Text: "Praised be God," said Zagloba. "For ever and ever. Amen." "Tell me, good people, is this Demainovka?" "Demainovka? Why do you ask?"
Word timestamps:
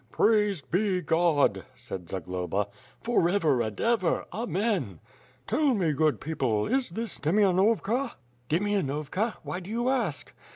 "Praised 0.11 0.71
be 0.71 0.99
God," 1.03 1.63
said 1.75 2.09
Zagloba. 2.09 2.67
"For 3.03 3.29
ever 3.29 3.61
and 3.61 3.79
ever. 3.79 4.25
Amen." 4.33 4.99
"Tell 5.45 5.75
me, 5.75 5.91
good 5.93 6.19
people, 6.19 6.65
is 6.65 6.89
this 6.89 7.19
Demainovka?" 7.19 8.15
"Demainovka? 8.49 9.35
Why 9.43 9.59
do 9.59 9.69
you 9.69 9.89
ask?" 9.89 10.33